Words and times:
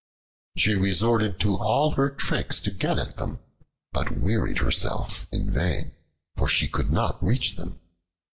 She 0.57 0.73
resorted 0.73 1.39
to 1.41 1.57
all 1.59 1.91
her 1.91 2.09
tricks 2.09 2.59
to 2.61 2.71
get 2.71 2.97
at 2.97 3.17
them, 3.17 3.39
but 3.93 4.17
wearied 4.17 4.57
herself 4.57 5.27
in 5.31 5.51
vain, 5.51 5.91
for 6.35 6.47
she 6.47 6.67
could 6.67 6.91
not 6.91 7.23
reach 7.23 7.55
them. 7.55 7.79